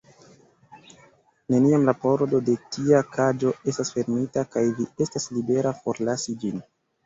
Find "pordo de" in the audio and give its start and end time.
2.07-2.57